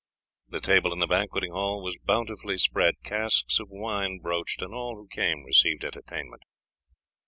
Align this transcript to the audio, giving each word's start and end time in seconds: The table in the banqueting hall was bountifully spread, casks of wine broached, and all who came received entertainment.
The 0.47 0.61
table 0.61 0.93
in 0.93 0.97
the 0.99 1.05
banqueting 1.05 1.51
hall 1.51 1.83
was 1.83 1.95
bountifully 1.95 2.57
spread, 2.57 2.95
casks 3.03 3.59
of 3.59 3.69
wine 3.69 4.17
broached, 4.17 4.63
and 4.63 4.73
all 4.73 4.95
who 4.95 5.07
came 5.07 5.43
received 5.43 5.83
entertainment. 5.85 6.41